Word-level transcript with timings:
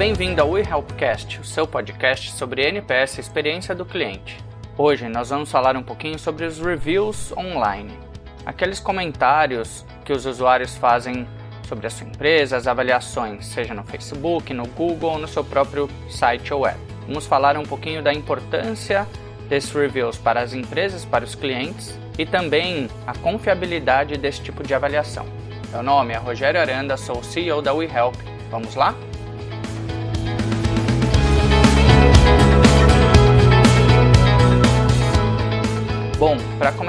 Bem-vindo 0.00 0.40
ao 0.40 0.56
eHelpcast, 0.56 1.40
o 1.40 1.44
seu 1.44 1.66
podcast 1.66 2.32
sobre 2.32 2.66
NPS 2.66 3.18
experiência 3.18 3.74
do 3.74 3.84
cliente. 3.84 4.42
Hoje 4.78 5.06
nós 5.10 5.28
vamos 5.28 5.50
falar 5.50 5.76
um 5.76 5.82
pouquinho 5.82 6.18
sobre 6.18 6.46
os 6.46 6.58
reviews 6.58 7.32
online, 7.36 7.92
aqueles 8.46 8.80
comentários 8.80 9.84
que 10.02 10.10
os 10.14 10.24
usuários 10.24 10.74
fazem 10.74 11.28
sobre 11.68 11.86
a 11.86 11.90
sua 11.90 12.06
empresa, 12.06 12.56
as 12.56 12.66
avaliações, 12.66 13.44
seja 13.44 13.74
no 13.74 13.84
Facebook, 13.84 14.54
no 14.54 14.66
Google 14.68 15.10
ou 15.10 15.18
no 15.18 15.28
seu 15.28 15.44
próprio 15.44 15.86
site 16.08 16.54
ou 16.54 16.66
app. 16.66 16.80
Vamos 17.06 17.26
falar 17.26 17.58
um 17.58 17.64
pouquinho 17.64 18.02
da 18.02 18.10
importância 18.10 19.06
desses 19.50 19.70
reviews 19.70 20.16
para 20.16 20.40
as 20.40 20.54
empresas, 20.54 21.04
para 21.04 21.26
os 21.26 21.34
clientes 21.34 21.94
e 22.18 22.24
também 22.24 22.88
a 23.06 23.12
confiabilidade 23.18 24.16
desse 24.16 24.40
tipo 24.40 24.62
de 24.62 24.72
avaliação. 24.72 25.26
Meu 25.70 25.82
nome 25.82 26.14
é 26.14 26.16
Rogério 26.16 26.58
Aranda, 26.58 26.96
sou 26.96 27.18
o 27.18 27.22
CEO 27.22 27.60
da 27.60 27.74
WeHelp. 27.74 28.16
Vamos 28.50 28.74
lá? 28.74 28.94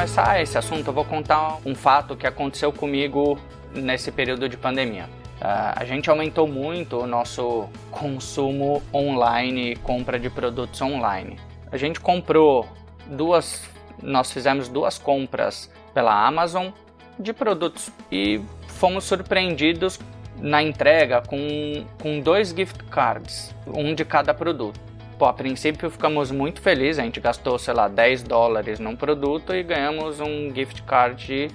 Começar 0.02 0.42
esse 0.42 0.58
assunto, 0.58 0.88
eu 0.88 0.94
vou 0.94 1.06
contar 1.06 1.60
um 1.64 1.76
fato 1.76 2.16
que 2.16 2.26
aconteceu 2.26 2.74
comigo 2.74 3.40
nesse 3.72 4.12
período 4.12 4.50
de 4.50 4.58
pandemia. 4.58 5.04
Uh, 5.40 5.74
a 5.76 5.86
gente 5.86 6.10
aumentou 6.10 6.48
muito 6.48 6.98
o 6.98 7.06
nosso 7.06 7.70
consumo 7.92 8.82
online 8.92 9.74
e 9.74 9.76
compra 9.76 10.20
de 10.20 10.28
produtos 10.28 10.82
online. 10.82 11.38
A 11.72 11.78
gente 11.78 12.00
comprou 12.00 12.68
duas, 13.06 13.70
nós 14.02 14.32
fizemos 14.32 14.68
duas 14.68 14.98
compras 14.98 15.70
pela 15.94 16.26
Amazon 16.26 16.70
de 17.20 17.32
produtos 17.32 17.92
e 18.12 18.42
fomos 18.70 19.04
surpreendidos 19.04 20.00
na 20.36 20.64
entrega 20.64 21.22
com, 21.22 21.86
com 22.02 22.20
dois 22.22 22.50
gift 22.50 22.84
cards, 22.86 23.54
um 23.68 23.94
de 23.94 24.04
cada 24.04 24.34
produto. 24.34 24.80
Pô, 25.22 25.28
a 25.28 25.34
princípio 25.34 25.88
ficamos 25.92 26.32
muito 26.32 26.62
felizes, 26.62 26.98
a 26.98 27.04
gente 27.04 27.20
gastou, 27.20 27.60
sei 27.60 27.76
lá, 27.76 27.88
10 27.88 28.24
dólares 28.24 28.80
num 28.80 28.96
produto 28.96 29.54
e 29.54 29.62
ganhamos 29.62 30.20
um 30.20 30.52
gift 30.52 30.82
card 30.82 31.24
de 31.24 31.48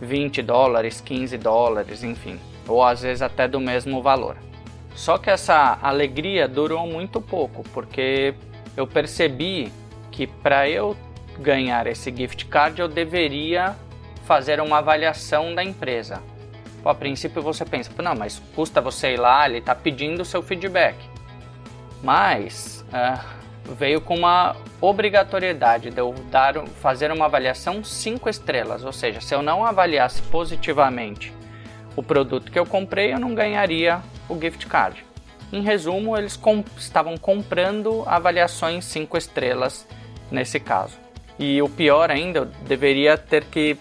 20 0.00 0.40
dólares, 0.40 0.98
15 1.02 1.36
dólares, 1.36 2.02
enfim, 2.02 2.40
ou 2.66 2.82
às 2.82 3.02
vezes 3.02 3.20
até 3.20 3.46
do 3.46 3.60
mesmo 3.60 4.00
valor. 4.00 4.38
Só 4.94 5.18
que 5.18 5.28
essa 5.28 5.78
alegria 5.82 6.48
durou 6.48 6.86
muito 6.86 7.20
pouco, 7.20 7.62
porque 7.74 8.34
eu 8.74 8.86
percebi 8.86 9.70
que 10.10 10.26
para 10.26 10.66
eu 10.66 10.96
ganhar 11.38 11.86
esse 11.86 12.10
gift 12.10 12.46
card 12.46 12.80
eu 12.80 12.88
deveria 12.88 13.76
fazer 14.24 14.58
uma 14.58 14.78
avaliação 14.78 15.54
da 15.54 15.62
empresa. 15.62 16.22
Pô, 16.82 16.88
a 16.88 16.94
princípio 16.94 17.42
você 17.42 17.62
pensa, 17.66 17.90
não, 18.02 18.14
mas 18.14 18.40
custa 18.54 18.80
você 18.80 19.12
ir 19.12 19.20
lá, 19.20 19.46
ele 19.46 19.58
está 19.58 19.74
pedindo 19.74 20.22
o 20.22 20.24
seu 20.24 20.42
feedback. 20.42 20.96
Mas 22.02 22.81
uh, 22.92 23.72
veio 23.74 24.00
com 24.00 24.16
uma 24.16 24.56
obrigatoriedade 24.80 25.90
de 25.90 25.98
eu 25.98 26.14
dar, 26.30 26.54
fazer 26.80 27.10
uma 27.10 27.26
avaliação 27.26 27.82
5 27.82 28.28
estrelas, 28.28 28.84
ou 28.84 28.92
seja, 28.92 29.20
se 29.20 29.34
eu 29.34 29.42
não 29.42 29.64
avaliasse 29.64 30.20
positivamente 30.22 31.32
o 31.96 32.02
produto 32.02 32.50
que 32.50 32.58
eu 32.58 32.66
comprei, 32.66 33.12
eu 33.12 33.18
não 33.18 33.34
ganharia 33.34 34.00
o 34.28 34.38
gift 34.38 34.66
card. 34.66 35.04
Em 35.52 35.60
resumo, 35.60 36.16
eles 36.16 36.36
comp 36.36 36.66
estavam 36.78 37.16
comprando 37.18 38.02
avaliações 38.06 38.86
5 38.86 39.16
estrelas 39.18 39.86
nesse 40.30 40.58
caso. 40.58 40.96
E 41.38 41.60
o 41.60 41.68
pior 41.68 42.10
ainda, 42.10 42.40
eu 42.40 42.44
deveria 42.66 43.18
ter 43.18 43.44
que 43.44 43.76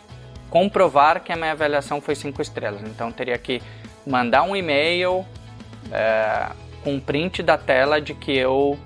comprovar 0.50 1.22
que 1.22 1.32
a 1.32 1.36
minha 1.36 1.54
avaliação 1.54 2.02
foi 2.02 2.14
5 2.14 2.42
estrelas. 2.42 2.82
Então 2.84 3.12
teria 3.12 3.38
que 3.38 3.62
mandar 4.06 4.44
um 4.44 4.54
e-mail 4.54 5.26
é, 5.92 6.48
com 6.84 6.96
um 6.96 7.00
print 7.00 7.42
da 7.42 7.58
tela 7.58 8.02
de 8.02 8.14
que 8.14 8.36
eu 8.36 8.78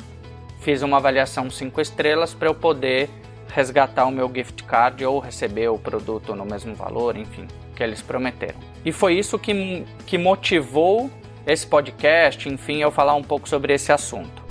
fiz 0.65 0.81
uma 0.81 0.97
avaliação 0.97 1.47
5 1.47 1.79
estrelas 1.79 2.33
para 2.33 2.47
eu 2.47 2.55
poder 2.55 3.07
resgatar 3.53 4.03
o 4.07 4.11
meu 4.11 4.27
gift 4.33 4.63
card 4.63 5.05
ou 5.05 5.19
receber 5.19 5.67
o 5.67 5.77
produto 5.77 6.33
no 6.35 6.43
mesmo 6.43 6.73
valor, 6.73 7.15
enfim, 7.15 7.47
que 7.75 7.83
eles 7.83 8.01
prometeram. 8.01 8.59
E 8.83 8.91
foi 8.91 9.13
isso 9.13 9.37
que, 9.37 9.85
que 10.07 10.17
motivou 10.17 11.11
esse 11.45 11.67
podcast, 11.67 12.49
enfim, 12.49 12.77
eu 12.77 12.89
falar 12.89 13.13
um 13.13 13.21
pouco 13.21 13.47
sobre 13.47 13.75
esse 13.75 13.91
assunto. 13.91 14.43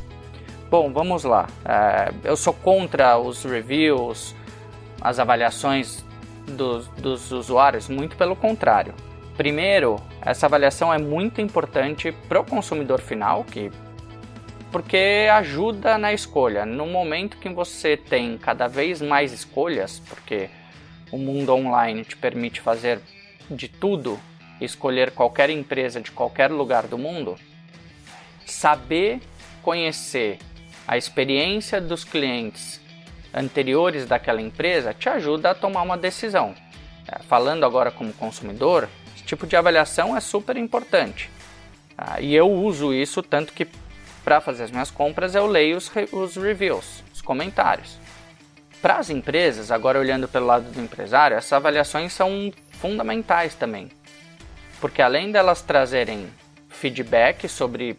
Bom, 0.70 0.92
vamos 0.92 1.24
lá. 1.24 1.48
É, 1.64 2.12
eu 2.22 2.36
sou 2.36 2.52
contra 2.52 3.18
os 3.18 3.42
reviews, 3.42 4.36
as 5.00 5.18
avaliações 5.18 6.04
dos, 6.46 6.86
dos 6.90 7.32
usuários, 7.32 7.88
muito 7.88 8.16
pelo 8.16 8.36
contrário. 8.36 8.94
Primeiro, 9.36 9.96
essa 10.22 10.46
avaliação 10.46 10.94
é 10.94 10.98
muito 10.98 11.40
importante 11.40 12.12
para 12.28 12.38
o 12.38 12.44
consumidor 12.44 13.00
final, 13.00 13.42
que 13.42 13.68
porque 14.74 15.28
ajuda 15.32 15.96
na 15.96 16.12
escolha. 16.12 16.66
No 16.66 16.84
momento 16.84 17.36
que 17.36 17.48
você 17.48 17.96
tem 17.96 18.36
cada 18.36 18.66
vez 18.66 19.00
mais 19.00 19.32
escolhas, 19.32 20.00
porque 20.00 20.50
o 21.12 21.16
mundo 21.16 21.54
online 21.54 22.04
te 22.04 22.16
permite 22.16 22.60
fazer 22.60 23.00
de 23.48 23.68
tudo, 23.68 24.18
escolher 24.60 25.12
qualquer 25.12 25.48
empresa 25.48 26.00
de 26.00 26.10
qualquer 26.10 26.50
lugar 26.50 26.88
do 26.88 26.98
mundo, 26.98 27.36
saber 28.44 29.20
conhecer 29.62 30.40
a 30.88 30.98
experiência 30.98 31.80
dos 31.80 32.02
clientes 32.02 32.80
anteriores 33.32 34.06
daquela 34.06 34.42
empresa 34.42 34.92
te 34.92 35.08
ajuda 35.08 35.52
a 35.52 35.54
tomar 35.54 35.82
uma 35.82 35.96
decisão. 35.96 36.52
É, 37.06 37.22
falando 37.22 37.64
agora 37.64 37.92
como 37.92 38.12
consumidor, 38.12 38.88
esse 39.14 39.22
tipo 39.22 39.46
de 39.46 39.54
avaliação 39.54 40.16
é 40.16 40.20
super 40.20 40.56
importante. 40.56 41.30
Ah, 41.96 42.20
e 42.20 42.34
eu 42.34 42.50
uso 42.50 42.92
isso 42.92 43.22
tanto 43.22 43.52
que 43.52 43.68
para 44.24 44.40
fazer 44.40 44.64
as 44.64 44.70
minhas 44.70 44.90
compras 44.90 45.34
eu 45.34 45.46
leio 45.46 45.76
os, 45.76 45.90
os 46.10 46.36
reviews, 46.36 47.04
os 47.12 47.20
comentários. 47.20 47.98
Para 48.80 48.96
as 48.96 49.10
empresas, 49.10 49.70
agora 49.70 49.98
olhando 49.98 50.26
pelo 50.26 50.46
lado 50.46 50.70
do 50.70 50.80
empresário, 50.80 51.36
essas 51.36 51.52
avaliações 51.52 52.12
são 52.12 52.52
fundamentais 52.72 53.54
também. 53.54 53.90
Porque 54.80 55.00
além 55.00 55.30
delas 55.30 55.62
trazerem 55.62 56.28
feedback 56.68 57.48
sobre 57.48 57.98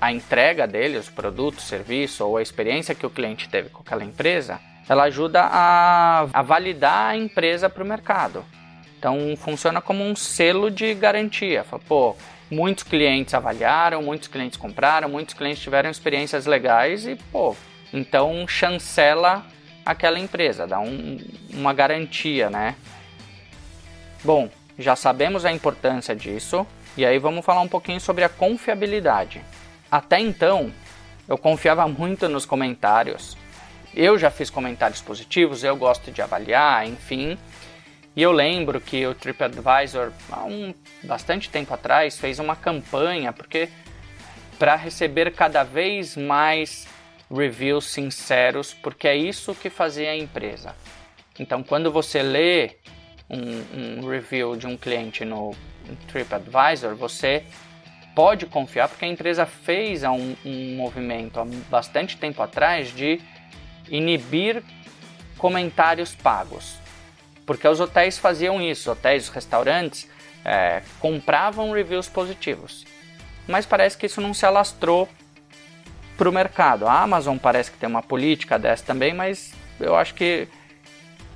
a 0.00 0.12
entrega 0.12 0.66
dele, 0.66 0.98
os 0.98 1.08
produtos, 1.08 1.64
serviço 1.64 2.24
ou 2.24 2.36
a 2.36 2.42
experiência 2.42 2.94
que 2.94 3.06
o 3.06 3.10
cliente 3.10 3.48
teve 3.48 3.68
com 3.68 3.82
aquela 3.82 4.04
empresa, 4.04 4.60
ela 4.88 5.04
ajuda 5.04 5.42
a, 5.42 6.26
a 6.32 6.42
validar 6.42 7.10
a 7.10 7.16
empresa 7.16 7.68
para 7.68 7.82
o 7.82 7.86
mercado. 7.86 8.44
Então 8.98 9.34
funciona 9.36 9.80
como 9.80 10.04
um 10.04 10.14
selo 10.14 10.70
de 10.70 10.94
garantia. 10.94 11.64
Fala, 11.64 11.82
pô, 11.86 12.16
muitos 12.50 12.84
clientes 12.84 13.32
avaliaram, 13.34 14.02
muitos 14.02 14.28
clientes 14.28 14.58
compraram, 14.58 15.08
muitos 15.08 15.34
clientes 15.34 15.62
tiveram 15.62 15.90
experiências 15.90 16.46
legais 16.46 17.06
e, 17.06 17.14
pô, 17.14 17.56
então 17.92 18.46
chancela 18.48 19.46
aquela 19.84 20.18
empresa, 20.18 20.66
dá 20.66 20.80
um, 20.80 21.18
uma 21.52 21.72
garantia, 21.72 22.50
né? 22.50 22.74
Bom, 24.22 24.50
já 24.78 24.96
sabemos 24.96 25.44
a 25.44 25.52
importância 25.52 26.14
disso 26.14 26.66
e 26.96 27.04
aí 27.06 27.18
vamos 27.18 27.44
falar 27.44 27.60
um 27.60 27.68
pouquinho 27.68 28.00
sobre 28.00 28.24
a 28.24 28.28
confiabilidade. 28.28 29.42
Até 29.90 30.20
então, 30.20 30.72
eu 31.28 31.38
confiava 31.38 31.86
muito 31.88 32.28
nos 32.28 32.44
comentários, 32.44 33.36
eu 33.94 34.18
já 34.18 34.30
fiz 34.30 34.50
comentários 34.50 35.00
positivos, 35.00 35.64
eu 35.64 35.76
gosto 35.76 36.12
de 36.12 36.22
avaliar, 36.22 36.86
enfim. 36.86 37.36
E 38.16 38.22
eu 38.22 38.32
lembro 38.32 38.80
que 38.80 39.06
o 39.06 39.14
TripAdvisor, 39.14 40.12
há 40.30 40.44
um 40.44 40.74
bastante 41.02 41.48
tempo 41.48 41.72
atrás, 41.72 42.18
fez 42.18 42.38
uma 42.38 42.56
campanha 42.56 43.32
porque 43.32 43.68
para 44.58 44.76
receber 44.76 45.32
cada 45.32 45.62
vez 45.62 46.16
mais 46.16 46.86
reviews 47.30 47.86
sinceros, 47.86 48.74
porque 48.74 49.06
é 49.06 49.16
isso 49.16 49.54
que 49.54 49.70
fazia 49.70 50.10
a 50.10 50.16
empresa. 50.16 50.74
Então, 51.38 51.62
quando 51.62 51.90
você 51.90 52.22
lê 52.22 52.76
um, 53.30 54.00
um 54.00 54.08
review 54.08 54.56
de 54.56 54.66
um 54.66 54.76
cliente 54.76 55.24
no 55.24 55.54
TripAdvisor, 56.08 56.96
você 56.96 57.44
pode 58.14 58.44
confiar, 58.46 58.88
porque 58.88 59.04
a 59.04 59.08
empresa 59.08 59.46
fez 59.46 60.02
um, 60.02 60.34
um 60.44 60.76
movimento 60.76 61.38
há 61.38 61.44
bastante 61.70 62.16
tempo 62.16 62.42
atrás 62.42 62.94
de 62.94 63.20
inibir 63.88 64.62
comentários 65.38 66.14
pagos. 66.14 66.79
Porque 67.50 67.66
os 67.66 67.80
hotéis 67.80 68.16
faziam 68.16 68.62
isso, 68.62 68.92
hotéis, 68.92 69.28
restaurantes 69.28 70.08
é, 70.44 70.82
compravam 71.00 71.72
reviews 71.72 72.08
positivos. 72.08 72.86
Mas 73.48 73.66
parece 73.66 73.98
que 73.98 74.06
isso 74.06 74.20
não 74.20 74.32
se 74.32 74.46
alastrou 74.46 75.08
para 76.16 76.28
o 76.28 76.32
mercado. 76.32 76.86
A 76.86 77.00
Amazon 77.00 77.38
parece 77.38 77.72
que 77.72 77.76
tem 77.76 77.88
uma 77.88 78.04
política 78.04 78.56
dessa 78.56 78.84
também, 78.84 79.12
mas 79.12 79.52
eu 79.80 79.96
acho 79.96 80.14
que, 80.14 80.46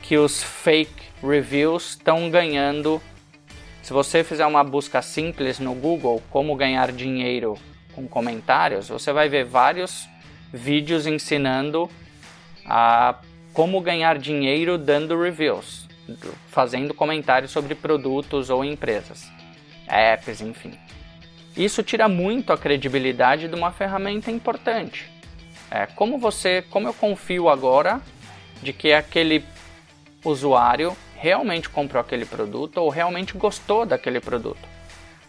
que 0.02 0.16
os 0.16 0.40
fake 0.40 1.02
reviews 1.20 1.88
estão 1.88 2.30
ganhando. 2.30 3.02
Se 3.82 3.92
você 3.92 4.22
fizer 4.22 4.46
uma 4.46 4.62
busca 4.62 5.02
simples 5.02 5.58
no 5.58 5.74
Google, 5.74 6.22
como 6.30 6.54
ganhar 6.54 6.92
dinheiro 6.92 7.58
com 7.92 8.06
comentários, 8.06 8.88
você 8.88 9.12
vai 9.12 9.28
ver 9.28 9.46
vários 9.46 10.08
vídeos 10.52 11.08
ensinando 11.08 11.90
a 12.64 13.16
como 13.52 13.80
ganhar 13.80 14.16
dinheiro 14.16 14.78
dando 14.78 15.20
reviews, 15.20 15.83
fazendo 16.48 16.94
comentários 16.94 17.50
sobre 17.50 17.74
produtos 17.74 18.50
ou 18.50 18.64
empresas, 18.64 19.28
apps, 19.86 20.40
enfim. 20.40 20.78
Isso 21.56 21.82
tira 21.82 22.08
muito 22.08 22.52
a 22.52 22.58
credibilidade 22.58 23.48
de 23.48 23.54
uma 23.54 23.70
ferramenta 23.70 24.30
importante. 24.30 25.10
É, 25.70 25.86
como 25.86 26.18
você, 26.18 26.62
como 26.70 26.88
eu 26.88 26.94
confio 26.94 27.48
agora 27.48 28.00
de 28.62 28.72
que 28.72 28.92
aquele 28.92 29.44
usuário 30.24 30.96
realmente 31.16 31.68
comprou 31.68 32.00
aquele 32.00 32.24
produto 32.24 32.78
ou 32.78 32.88
realmente 32.88 33.34
gostou 33.34 33.86
daquele 33.86 34.20
produto? 34.20 34.68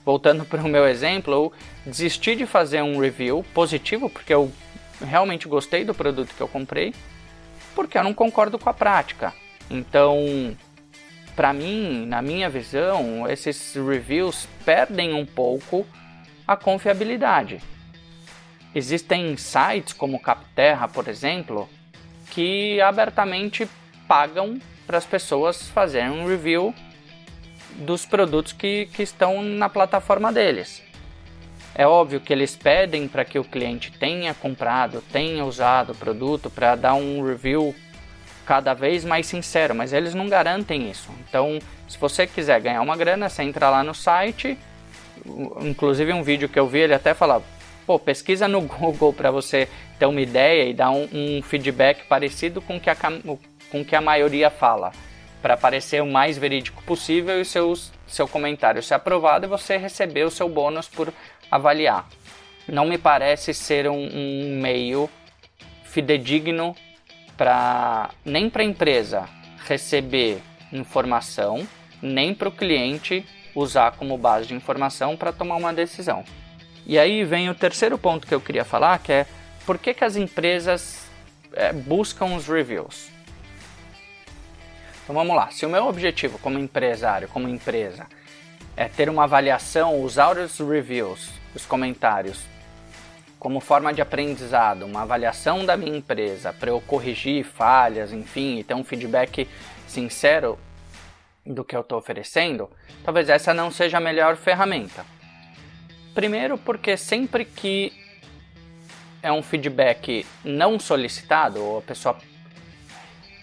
Voltando 0.03 0.43
para 0.45 0.61
o 0.61 0.67
meu 0.67 0.87
exemplo, 0.87 1.33
eu 1.33 1.53
desisti 1.85 2.35
de 2.35 2.45
fazer 2.45 2.81
um 2.81 2.99
review 2.99 3.45
positivo 3.53 4.09
porque 4.09 4.33
eu 4.33 4.51
realmente 5.03 5.47
gostei 5.47 5.83
do 5.83 5.93
produto 5.93 6.33
que 6.35 6.41
eu 6.41 6.47
comprei, 6.47 6.93
porque 7.75 7.97
eu 7.97 8.03
não 8.03 8.13
concordo 8.13 8.57
com 8.57 8.69
a 8.69 8.73
prática. 8.73 9.33
Então, 9.69 10.55
para 11.35 11.51
mim, 11.51 12.05
na 12.05 12.21
minha 12.21 12.49
visão, 12.49 13.29
esses 13.29 13.75
reviews 13.75 14.47
perdem 14.63 15.13
um 15.13 15.25
pouco 15.25 15.85
a 16.47 16.55
confiabilidade. 16.55 17.61
Existem 18.73 19.35
sites 19.35 19.93
como 19.93 20.19
Capterra, 20.19 20.87
por 20.87 21.07
exemplo, 21.07 21.69
que 22.31 22.79
abertamente 22.81 23.67
pagam 24.07 24.59
para 24.85 24.97
as 24.97 25.05
pessoas 25.05 25.67
fazerem 25.69 26.09
um 26.09 26.27
review 26.27 26.73
dos 27.77 28.05
produtos 28.05 28.53
que, 28.53 28.85
que 28.87 29.03
estão 29.03 29.41
na 29.41 29.67
plataforma 29.67 30.31
deles. 30.31 30.83
É 31.73 31.85
óbvio 31.85 32.21
que 32.21 32.31
eles 32.31 32.55
pedem 32.55 33.07
para 33.07 33.25
que 33.25 33.37
o 33.37 33.43
cliente 33.43 33.91
tenha 33.91 34.33
comprado, 34.33 35.03
tenha 35.11 35.43
usado 35.43 35.91
o 35.91 35.95
produto 35.95 36.49
para 36.49 36.75
dar 36.75 36.93
um 36.93 37.21
review 37.25 37.75
cada 38.45 38.73
vez 38.73 39.03
mais 39.03 39.25
sincero, 39.25 39.73
mas 39.73 39.91
eles 39.91 40.13
não 40.13 40.29
garantem 40.29 40.89
isso. 40.89 41.09
Então, 41.27 41.59
se 41.87 41.97
você 41.97 42.27
quiser 42.27 42.61
ganhar 42.61 42.81
uma 42.81 42.95
grana, 42.95 43.29
você 43.29 43.43
entra 43.43 43.69
lá 43.69 43.83
no 43.83 43.93
site. 43.93 44.57
Inclusive, 45.61 46.13
um 46.13 46.23
vídeo 46.23 46.47
que 46.47 46.59
eu 46.59 46.67
vi, 46.67 46.79
ele 46.79 46.93
até 46.93 47.13
fala: 47.13 47.41
pô, 47.85 47.99
pesquisa 47.99 48.47
no 48.47 48.61
Google 48.67 49.13
para 49.13 49.31
você 49.31 49.67
ter 49.99 50.05
uma 50.05 50.21
ideia 50.21 50.69
e 50.69 50.73
dar 50.73 50.91
um, 50.91 51.07
um, 51.11 51.41
feedback 51.41 52.05
parecido 52.07 52.61
com 52.61 52.79
que 52.79 52.89
a, 52.89 52.95
com 52.95 53.85
que 53.85 53.95
a 53.95 54.01
maioria 54.01 54.49
fala, 54.49 54.91
para 55.41 55.55
parecer 55.55 56.01
o 56.01 56.07
mais 56.07 56.37
verídico 56.37 56.83
possível 56.83 57.39
e 57.39 57.45
seus, 57.45 57.91
seu 58.07 58.27
comentário 58.27 58.81
ser 58.83 58.95
aprovado 58.95 59.45
e 59.45 59.49
você 59.49 59.77
receber 59.77 60.25
o 60.25 60.31
seu 60.31 60.49
bônus 60.49 60.87
por 60.87 61.13
avaliar. 61.49 62.07
Não 62.67 62.85
me 62.85 62.97
parece 62.97 63.53
ser 63.53 63.87
um, 63.87 64.09
um 64.11 64.59
meio 64.61 65.09
fidedigno 65.83 66.75
para 67.37 68.09
nem 68.23 68.49
para 68.49 68.61
a 68.61 68.65
empresa 68.65 69.27
receber 69.65 70.41
informação, 70.71 71.67
nem 72.01 72.33
para 72.33 72.49
o 72.49 72.51
cliente 72.51 73.25
usar 73.55 73.91
como 73.93 74.17
base 74.17 74.47
de 74.47 74.53
informação 74.53 75.15
para 75.15 75.31
tomar 75.31 75.55
uma 75.55 75.73
decisão. 75.73 76.23
E 76.85 76.99
aí 76.99 77.23
vem 77.23 77.49
o 77.49 77.55
terceiro 77.55 77.97
ponto 77.97 78.27
que 78.27 78.35
eu 78.35 78.41
queria 78.41 78.65
falar, 78.65 78.99
que 78.99 79.11
é 79.11 79.25
por 79.65 79.77
que, 79.77 79.93
que 79.93 80.03
as 80.03 80.15
empresas 80.15 81.07
é, 81.53 81.73
buscam 81.73 82.35
os 82.35 82.47
reviews. 82.47 83.09
Então 85.03 85.15
vamos 85.15 85.35
lá, 85.35 85.49
se 85.51 85.65
o 85.65 85.69
meu 85.69 85.87
objetivo 85.87 86.37
como 86.39 86.59
empresário, 86.59 87.27
como 87.27 87.47
empresa, 87.47 88.05
é 88.75 88.87
ter 88.87 89.09
uma 89.09 89.23
avaliação, 89.23 90.01
usar 90.01 90.37
os 90.37 90.59
reviews, 90.59 91.29
os 91.55 91.65
comentários 91.65 92.43
como 93.45 93.59
forma 93.59 93.93
de 93.93 94.01
aprendizado, 94.01 94.87
uma 94.87 95.03
avaliação 95.03 95.63
da 95.63 95.77
minha 95.77 95.95
empresa 95.95 96.51
para 96.51 96.71
eu 96.71 96.81
corrigir 96.81 97.45
falhas, 97.45 98.11
enfim, 98.11 98.57
e 98.57 98.63
ter 98.63 98.73
um 98.73 98.83
feedback 98.83 99.47
sincero 99.87 100.57
do 101.45 101.63
que 101.63 101.75
eu 101.75 101.81
estou 101.81 101.99
oferecendo, 101.99 102.67
talvez 103.03 103.29
essa 103.29 103.53
não 103.53 103.69
seja 103.69 103.97
a 103.97 104.01
melhor 104.01 104.35
ferramenta. 104.35 105.05
Primeiro, 106.15 106.57
porque 106.57 106.97
sempre 106.97 107.45
que 107.45 107.93
é 109.21 109.31
um 109.31 109.43
feedback 109.43 110.25
não 110.43 110.79
solicitado, 110.79 111.63
ou 111.63 111.77
a 111.77 111.81
pessoa, 111.83 112.17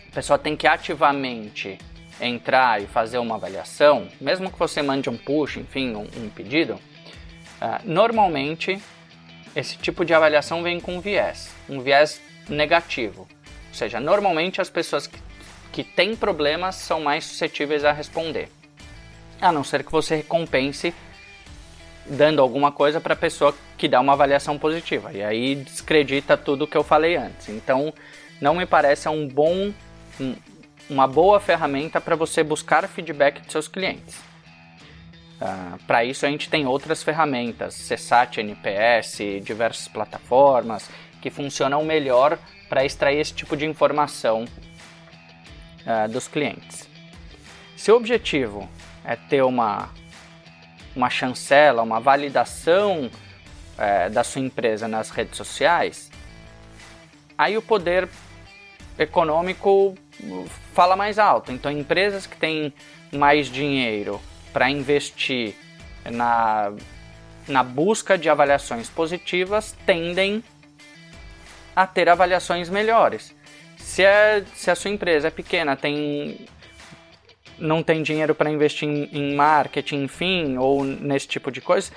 a 0.09 0.13
pessoa 0.13 0.37
tem 0.37 0.57
que 0.57 0.67
ativamente 0.67 1.79
entrar 2.21 2.83
e 2.83 2.89
fazer 2.89 3.19
uma 3.19 3.37
avaliação, 3.37 4.09
mesmo 4.21 4.51
que 4.51 4.59
você 4.59 4.83
mande 4.83 5.09
um 5.09 5.17
push, 5.17 5.59
enfim, 5.59 5.95
um, 5.95 6.09
um 6.17 6.29
pedido, 6.29 6.75
uh, 6.75 7.79
normalmente 7.85 8.83
esse 9.55 9.77
tipo 9.77 10.05
de 10.05 10.15
avaliação 10.15 10.63
vem 10.63 10.81
com 10.81 11.01
viés, 11.01 11.51
um 11.69 11.81
viés 11.81 12.21
negativo. 12.49 13.29
Ou 13.69 13.75
seja, 13.75 14.01
normalmente 14.01 14.61
as 14.61 14.71
pessoas 14.71 15.07
que, 15.07 15.19
que 15.71 15.85
têm 15.85 16.17
problemas 16.17 16.77
são 16.77 17.01
mais 17.01 17.25
suscetíveis 17.25 17.85
a 17.85 17.93
responder. 17.93 18.49
A 19.41 19.51
não 19.53 19.65
ser 19.65 19.85
que 19.85 19.93
você 19.93 20.17
recompense 20.17 20.95
dando 22.07 22.43
alguma 22.43 22.73
coisa 22.73 23.01
para 23.01 23.15
a 23.15 23.17
pessoa 23.17 23.55
que 23.77 23.89
dá 23.89 24.01
uma 24.01 24.13
avaliação 24.13 24.59
positiva. 24.59 25.13
E 25.13 25.23
aí 25.23 25.55
descredita 25.55 26.37
tudo 26.37 26.67
que 26.67 26.77
eu 26.77 26.85
falei 26.85 27.17
antes. 27.17 27.49
Então, 27.49 27.93
não 28.41 28.55
me 28.55 28.67
parece 28.67 29.09
um 29.09 29.27
bom, 29.27 29.73
uma 30.89 31.07
boa 31.07 31.41
ferramenta 31.41 32.01
para 32.01 32.17
você 32.17 32.43
buscar 32.43 32.87
feedback 32.89 33.41
de 33.41 33.53
seus 33.53 33.69
clientes. 33.69 34.32
Uh, 35.43 35.45
ah, 35.45 35.79
Para 35.87 36.05
isso 36.05 36.25
a 36.25 36.31
gente 36.31 36.49
tem 36.49 36.67
outras 36.67 37.03
ferramentas, 37.03 37.89
CSAT, 37.89 38.39
NPS, 38.39 39.19
diversas 39.43 39.89
plataformas 39.89 40.89
que 41.21 41.31
funcionam 41.31 41.85
melhor 41.85 42.39
para 42.69 42.85
extrair 42.85 43.19
esse 43.19 43.35
tipo 43.35 43.57
de 43.57 43.67
informação 43.67 44.45
uh, 44.45 46.09
dos 46.09 46.29
clientes. 46.29 46.89
Se 47.77 47.91
o 47.91 47.97
objetivo 47.97 48.69
é 49.05 49.17
ter 49.17 49.43
uma, 49.43 49.91
uma 50.95 51.11
chancela, 51.11 51.83
uma 51.83 51.99
validação 51.99 53.07
uh, 53.07 54.11
da 54.11 54.23
sua 54.23 54.41
empresa 54.41 54.87
nas 54.87 55.11
redes 55.11 55.37
sociais, 55.37 56.11
aí 57.37 57.57
o 57.59 57.63
poder 57.63 58.09
econômico 58.97 59.97
fala 60.73 60.95
mais 60.95 61.19
alto. 61.19 61.51
Então, 61.51 61.73
empresas 61.73 62.27
que 62.27 62.37
têm 62.37 62.73
mais 63.11 63.49
dinheiro 63.49 64.21
para 64.53 64.71
investir 64.71 65.55
na, 66.05 66.73
na 67.49 67.63
busca 67.63 68.19
de 68.19 68.29
avaliações 68.29 68.89
positivas 68.89 69.75
tendem 69.87 70.43
a 71.75 71.87
ter 71.87 72.09
avaliações 72.09 72.69
melhores. 72.69 73.35
Se, 73.77 74.03
é, 74.03 74.45
se 74.55 74.71
a 74.71 74.75
sua 74.75 74.91
empresa 74.91 75.29
é 75.29 75.31
pequena, 75.31 75.75
tem, 75.75 76.47
não 77.59 77.83
tem 77.83 78.03
dinheiro 78.03 78.35
para 78.35 78.51
investir 78.51 78.89
em, 78.89 79.09
em 79.13 79.35
marketing, 79.35 80.05
enfim, 80.05 80.57
ou 80.59 80.85
nesse 80.85 81.27
tipo 81.27 81.51
de 81.51 81.61
coisa, 81.61 81.91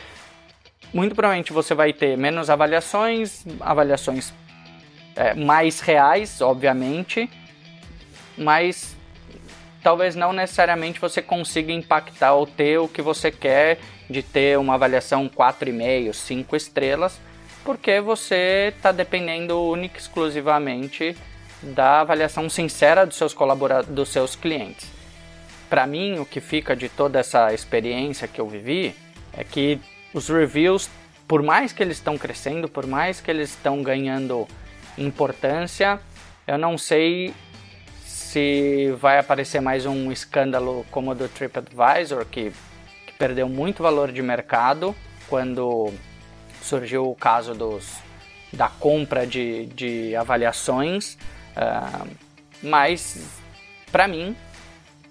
muito 0.93 1.13
provavelmente 1.13 1.53
você 1.53 1.73
vai 1.73 1.91
ter 1.93 2.17
menos 2.17 2.49
avaliações, 2.49 3.45
avaliações 3.59 4.33
é, 5.15 5.33
mais 5.33 5.79
reais, 5.79 6.41
obviamente, 6.41 7.29
mas 8.37 8.95
talvez 9.85 10.15
não 10.15 10.33
necessariamente 10.33 10.99
você 10.99 11.21
consiga 11.21 11.71
impactar 11.71 12.33
ou 12.33 12.47
ter 12.47 12.79
o 12.79 12.87
que 12.87 13.03
você 13.03 13.31
quer 13.31 13.77
de 14.09 14.23
ter 14.23 14.57
uma 14.57 14.73
avaliação 14.73 15.29
4,5, 15.29 16.11
5 16.11 16.55
estrelas, 16.55 17.21
porque 17.63 18.01
você 18.01 18.73
está 18.75 18.91
dependendo 18.91 19.61
única 19.61 19.99
e 19.99 20.01
exclusivamente 20.01 21.15
da 21.61 22.01
avaliação 22.01 22.49
sincera 22.49 23.05
dos 23.05 23.15
seus 23.15 23.31
colaboradores, 23.31 23.93
dos 23.93 24.09
seus 24.09 24.35
clientes. 24.35 24.89
Para 25.69 25.85
mim, 25.85 26.17
o 26.17 26.25
que 26.25 26.41
fica 26.41 26.75
de 26.75 26.89
toda 26.89 27.19
essa 27.19 27.53
experiência 27.53 28.27
que 28.27 28.41
eu 28.41 28.49
vivi 28.49 28.95
é 29.37 29.43
que 29.43 29.79
os 30.15 30.29
reviews, 30.29 30.89
por 31.27 31.43
mais 31.43 31.71
que 31.71 31.83
eles 31.83 31.97
estão 31.97 32.17
crescendo, 32.17 32.67
por 32.67 32.87
mais 32.87 33.21
que 33.21 33.29
eles 33.29 33.51
estão 33.51 33.83
ganhando 33.83 34.47
importância, 34.97 35.99
eu 36.47 36.57
não 36.57 36.75
sei 36.75 37.35
se 38.35 38.91
vai 38.99 39.17
aparecer 39.17 39.61
mais 39.61 39.85
um 39.85 40.11
escândalo 40.11 40.85
como 40.91 41.11
o 41.11 41.15
do 41.15 41.29
TripAdvisor, 41.29 42.25
que, 42.25 42.51
que 43.07 43.13
perdeu 43.17 43.47
muito 43.47 43.81
valor 43.81 44.11
de 44.11 44.21
mercado 44.21 44.93
quando 45.29 45.93
surgiu 46.61 47.09
o 47.09 47.15
caso 47.15 47.55
dos, 47.55 47.93
da 48.51 48.67
compra 48.67 49.25
de, 49.25 49.67
de 49.67 50.13
avaliações, 50.17 51.13
uh, 51.55 52.09
mas 52.61 53.39
para 53.89 54.05
mim, 54.05 54.35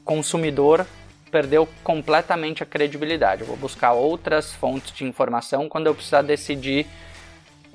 consumidor, 0.04 0.87
perdeu 1.31 1.66
completamente 1.83 2.62
a 2.62 2.66
credibilidade. 2.66 3.40
Eu 3.40 3.47
vou 3.47 3.57
buscar 3.57 3.93
outras 3.93 4.52
fontes 4.52 4.93
de 4.93 5.02
informação 5.02 5.66
quando 5.66 5.87
eu 5.87 5.95
precisar 5.95 6.21
decidir 6.21 6.87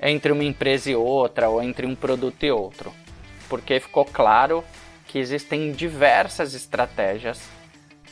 entre 0.00 0.30
uma 0.30 0.44
empresa 0.44 0.92
e 0.92 0.94
outra 0.94 1.48
ou 1.48 1.60
entre 1.60 1.88
um 1.88 1.96
produto 1.96 2.40
e 2.44 2.52
outro, 2.52 2.94
porque 3.48 3.80
ficou 3.80 4.04
claro 4.04 4.64
que 5.10 5.18
existem 5.18 5.72
diversas 5.72 6.54
estratégias 6.54 7.42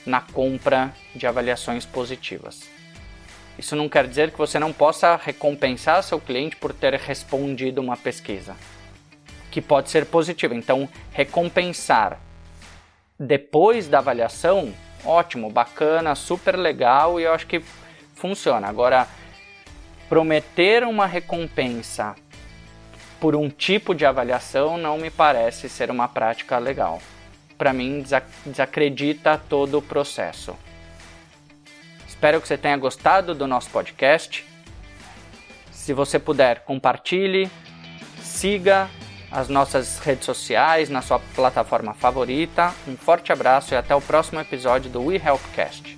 na 0.05 0.21
compra 0.21 0.93
de 1.15 1.29
avaliações 1.29 1.87
positivas. 1.87 2.69
Isso 3.57 3.77
não 3.77 3.89
quer 3.89 4.09
dizer 4.09 4.33
que 4.33 4.39
você 4.39 4.59
não 4.59 4.73
possa 4.73 5.15
recompensar 5.15 6.03
seu 6.03 6.21
cliente 6.21 6.57
por 6.57 6.73
ter 6.73 6.95
respondido 6.95 7.81
uma 7.81 7.97
pesquisa, 7.97 8.57
que 9.49 9.63
pode 9.63 9.91
ser 9.91 10.07
positiva. 10.07 10.57
Então, 10.57 10.89
recompensar 11.13 12.19
depois 13.19 13.87
da 13.87 13.99
avaliação, 13.99 14.75
ótimo, 15.05 15.51
bacana, 15.51 16.17
super 16.17 16.57
legal 16.57 17.21
e 17.21 17.25
eu 17.25 17.33
acho 17.33 17.47
que 17.47 17.63
funciona. 18.17 18.67
Agora, 18.67 19.07
prometer 20.09 20.83
uma 20.83 21.07
recompensa 21.07 22.17
por 23.21 23.35
um 23.35 23.49
tipo 23.49 23.95
de 23.95 24.07
avaliação 24.07 24.79
não 24.79 24.99
me 24.99 25.11
parece 25.11 25.69
ser 25.69 25.91
uma 25.91 26.09
prática 26.09 26.59
legal. 26.59 27.01
Para 27.57 27.73
mim, 27.73 28.05
desacredita 28.47 29.41
todo 29.49 29.79
o 29.79 29.83
processo. 29.83 30.57
Espero 32.07 32.41
que 32.41 32.49
você 32.49 32.57
tenha 32.57 32.77
gostado 32.77 33.35
do 33.35 33.47
nosso 33.47 33.71
podcast. 33.71 34.45
Se 35.73 35.93
você 35.93 36.19
puder, 36.19 36.61
compartilhe, 36.61 37.51
siga 38.23 38.89
as 39.31 39.49
nossas 39.49 39.99
redes 39.99 40.25
sociais 40.25 40.89
na 40.89 41.03
sua 41.03 41.19
plataforma 41.35 41.95
favorita. 41.95 42.73
Um 42.87 42.97
forte 42.97 43.33
abraço 43.33 43.75
e 43.75 43.77
até 43.77 43.95
o 43.95 44.01
próximo 44.01 44.41
episódio 44.41 44.91
do 44.91 45.05
We 45.05 45.17
Helpcast. 45.17 45.98